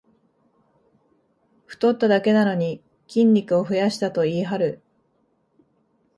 [1.67, 4.81] 太っただけなのに筋肉を増やしたと言いはる